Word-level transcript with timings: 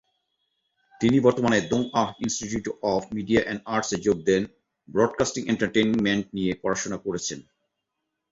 তিনি 1.01 1.17
বর্তমানে 1.19 1.57
Dong-ah 1.71 2.09
Institute 2.19 2.65
of 2.91 3.01
Media 3.13 3.41
and 3.43 3.61
আর্টস-এ 3.65 3.97
যোগ 4.01 4.17
দেন, 4.25 4.41
ব্রডকাস্টিং 4.87 5.41
এন্টারটেইনমেন্ট 5.47 6.25
নিয়ে 6.33 6.51
পড়াশোনা 6.61 6.97
করেছেন। 6.97 7.39